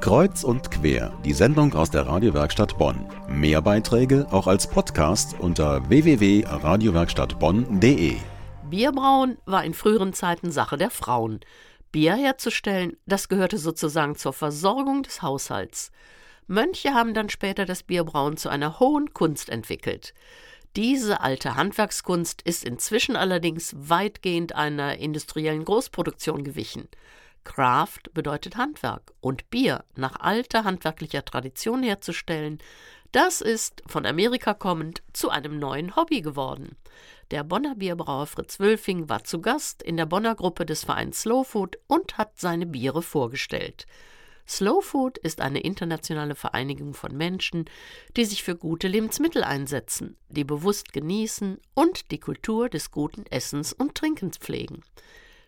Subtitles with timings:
[0.00, 3.06] Kreuz und quer, die Sendung aus der Radiowerkstatt Bonn.
[3.28, 8.16] Mehr Beiträge auch als Podcast unter www.radiowerkstattbonn.de.
[8.68, 11.40] Bierbrauen war in früheren Zeiten Sache der Frauen.
[11.92, 15.90] Bier herzustellen, das gehörte sozusagen zur Versorgung des Haushalts.
[16.46, 20.12] Mönche haben dann später das Bierbrauen zu einer hohen Kunst entwickelt.
[20.76, 26.88] Diese alte Handwerkskunst ist inzwischen allerdings weitgehend einer industriellen Großproduktion gewichen.
[27.44, 32.58] Craft bedeutet Handwerk und Bier nach alter handwerklicher Tradition herzustellen,
[33.12, 36.76] das ist, von Amerika kommend, zu einem neuen Hobby geworden.
[37.30, 41.44] Der Bonner Bierbrauer Fritz Wölfing war zu Gast in der Bonner Gruppe des Vereins Slow
[41.44, 43.86] Food und hat seine Biere vorgestellt.
[44.48, 47.66] Slow Food ist eine internationale Vereinigung von Menschen,
[48.16, 53.72] die sich für gute Lebensmittel einsetzen, die bewusst genießen und die Kultur des guten Essens
[53.72, 54.82] und Trinkens pflegen.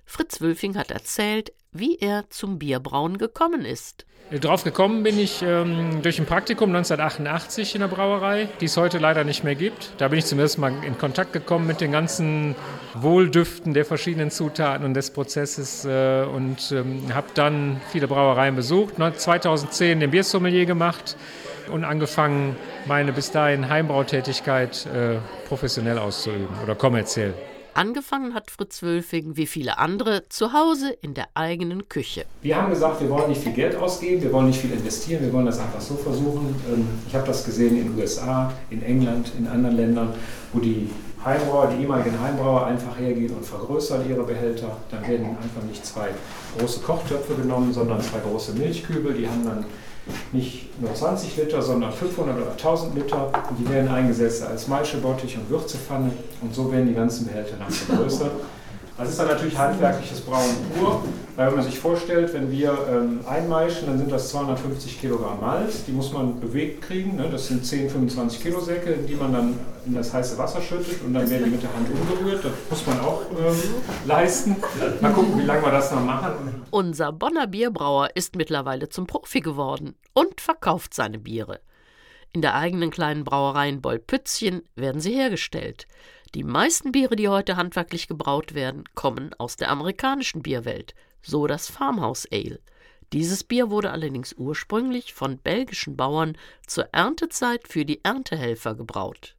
[0.04, 4.06] Fritz Wülfing hat erzählt, wie er zum Bierbrauen gekommen ist.
[4.40, 8.98] Drauf gekommen bin ich ähm, durch ein Praktikum 1988 in der Brauerei, die es heute
[8.98, 9.92] leider nicht mehr gibt.
[9.98, 12.56] Da bin ich zum ersten Mal in Kontakt gekommen mit den ganzen
[12.94, 18.94] Wohldüften der verschiedenen Zutaten und des Prozesses äh, und ähm, habe dann viele Brauereien besucht.
[18.96, 21.16] 2010 den Biersommelier gemacht
[21.70, 27.34] und angefangen, meine bis dahin Heimbrautätigkeit äh, professionell auszuüben oder kommerziell.
[27.76, 32.24] Angefangen hat Fritz Wölfing, wie viele andere, zu Hause in der eigenen Küche.
[32.40, 35.30] Wir haben gesagt, wir wollen nicht viel Geld ausgeben, wir wollen nicht viel investieren, wir
[35.30, 36.54] wollen das einfach so versuchen.
[36.72, 40.14] Ähm, ich habe das gesehen in den USA, in England, in anderen Ländern,
[40.54, 40.88] wo die
[41.22, 44.74] Heimbrauer, die ehemaligen Heimbrauer einfach hergehen und vergrößern ihre Behälter.
[44.90, 46.08] Dann werden einfach nicht zwei
[46.56, 49.12] große Kochtöpfe genommen, sondern zwei große Milchkübel.
[49.12, 49.66] Die haben dann
[50.32, 53.30] nicht nur 20 Liter, sondern 500 oder 1000 Liter.
[53.50, 56.10] Und die werden eingesetzt als Maischebottich und Würzepfanne.
[56.40, 58.32] Und so werden die ganzen Behälter dann vergrößert.
[58.98, 61.02] Das ist dann natürlich handwerkliches Brauen pur,
[61.36, 65.84] weil wenn man sich vorstellt, wenn wir ähm, einmeischen, dann sind das 250 Kilogramm Malz,
[65.84, 67.16] die muss man bewegt kriegen.
[67.16, 67.28] Ne?
[67.30, 71.12] Das sind 10, 25 Kilo Säcke, die man dann in das heiße Wasser schüttet und
[71.12, 72.42] dann werden die mit der Hand umgerührt.
[72.42, 73.74] Das muss man auch ähm,
[74.06, 74.56] leisten.
[75.02, 76.64] Mal gucken, wie lange wir das noch machen.
[76.70, 81.60] Unser Bonner Bierbrauer ist mittlerweile zum Profi geworden und verkauft seine Biere.
[82.32, 85.86] In der eigenen kleinen Brauerei in Bollpützchen werden sie hergestellt.
[86.34, 91.68] Die meisten Biere, die heute handwerklich gebraut werden, kommen aus der amerikanischen Bierwelt, so das
[91.68, 92.60] Farmhouse Ale.
[93.12, 96.36] Dieses Bier wurde allerdings ursprünglich von belgischen Bauern
[96.66, 99.36] zur Erntezeit für die Erntehelfer gebraut.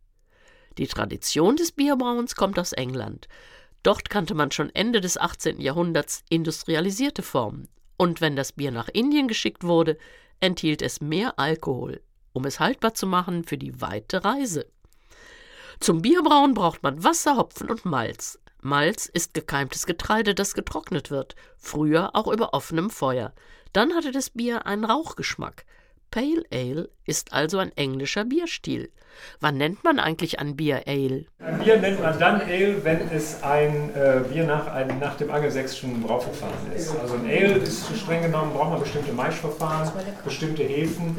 [0.78, 3.28] Die Tradition des Bierbrauens kommt aus England.
[3.84, 5.60] Dort kannte man schon Ende des 18.
[5.60, 7.68] Jahrhunderts industrialisierte Formen.
[7.98, 9.98] Und wenn das Bier nach Indien geschickt wurde,
[10.40, 14.68] enthielt es mehr Alkohol, um es haltbar zu machen für die weite Reise.
[15.80, 18.40] Zum Bierbrauen braucht man Wasser, Hopfen und Malz.
[18.62, 23.34] Malz ist gekeimtes Getreide, das getrocknet wird, früher auch über offenem Feuer.
[23.74, 25.66] Dann hatte das Bier einen Rauchgeschmack.
[26.12, 28.92] Pale Ale ist also ein englischer Bierstil.
[29.40, 31.26] Wann nennt man eigentlich ein Bier Ale?
[31.40, 35.32] Ein Bier nennt man dann Ale, wenn es ein äh, Bier nach, ein, nach dem
[35.32, 36.96] angelsächsischen Brauverfahren ist.
[37.00, 39.92] Also ein Ale ist streng genommen, braucht man bestimmte Maischverfahren,
[40.24, 41.18] bestimmte Hefen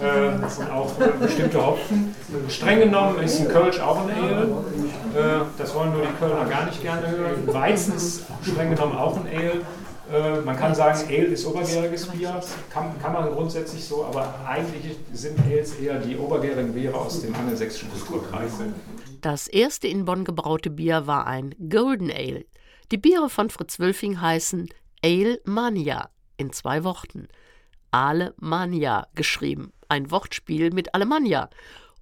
[0.00, 2.14] äh, und auch äh, bestimmte Hopfen.
[2.48, 4.42] Streng genommen ist ein Kölsch auch ein Ale.
[5.14, 7.46] Äh, das wollen nur die Kölner gar nicht gerne hören.
[7.46, 9.60] Weizen ist streng genommen auch ein Ale.
[10.12, 12.40] Äh, man kann sagen, Ale ist obergäriges Bier,
[12.70, 17.34] kann, kann, man grundsätzlich so, aber eigentlich sind Ales eher die obergärigen Biere aus dem
[17.34, 18.52] angelsächsischen Kulturkreis.
[19.22, 22.44] Das erste in Bonn gebraute Bier war ein Golden Ale.
[22.90, 24.68] Die Biere von Fritz Wölfing heißen
[25.02, 27.28] Ale Mania in zwei Worten.
[27.90, 31.48] Ale Mania geschrieben, ein Wortspiel mit Alemannia.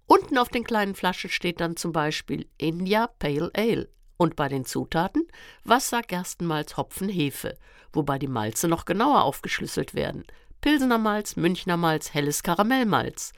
[0.06, 3.88] Unten auf den kleinen Flaschen steht dann zum Beispiel India Pale Ale.
[4.20, 5.26] Und bei den Zutaten
[5.64, 7.56] Wasser, Gerstenmalz, Hopfen, Hefe
[7.92, 10.25] wobei die Malze noch genauer aufgeschlüsselt werden.
[10.60, 13.32] Pilsener Malz, Münchner Malz, helles Karamellmalz.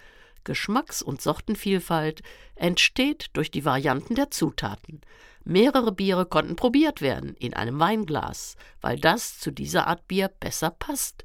[0.45, 2.23] Geschmacks- und Sortenvielfalt
[2.57, 5.01] entsteht durch die Varianten der Zutaten.
[5.45, 10.71] Mehrere Biere konnten probiert werden in einem Weinglas, weil das zu dieser Art Bier besser
[10.71, 11.25] passt.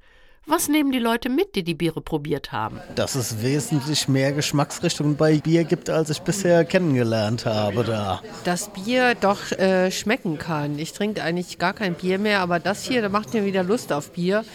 [0.49, 2.79] Was nehmen die Leute mit, die die Biere probiert haben?
[2.95, 8.21] Dass es wesentlich mehr Geschmacksrichtungen bei Bier gibt, als ich bisher kennengelernt habe da.
[8.45, 10.79] Das Bier doch äh, schmecken kann.
[10.79, 13.91] Ich trinke eigentlich gar kein Bier mehr, aber das hier, da macht mir wieder Lust
[13.91, 14.45] auf Bier.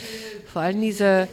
[0.51, 1.29] Vor allem diese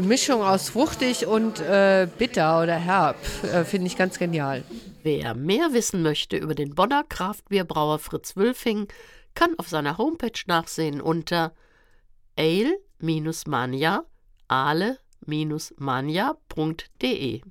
[0.00, 3.16] Mischung aus fruchtig und äh, bitter oder herb
[3.52, 4.62] äh, finde ich ganz genial.
[5.02, 8.86] Wer mehr wissen möchte über den Bonner Kraftbierbrauer Fritz Wülfing,
[9.34, 11.52] kann auf seiner Homepage nachsehen unter
[12.38, 14.02] ale mania
[14.48, 17.42] ale-mania.de